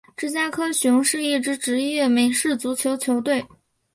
[0.17, 3.45] 芝加哥熊是一支职业美式足球球队。